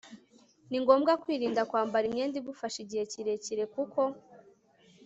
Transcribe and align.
ni 0.69 0.77
ngombwa 0.83 1.11
kwirinda 1.21 1.61
kwambara 1.69 2.05
imyenda 2.07 2.35
igufashe 2.41 2.77
igihe 2.85 3.03
kirekire 3.11 3.63
kuko 3.73 4.01